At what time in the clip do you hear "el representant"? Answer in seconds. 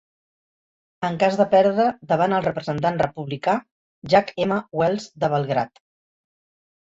2.37-2.97